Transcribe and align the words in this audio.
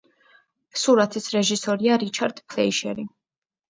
სურათის 0.85 1.29
რეჟისორია 1.37 2.01
რიჩარდ 2.07 2.45
ფლეიშერი. 2.51 3.11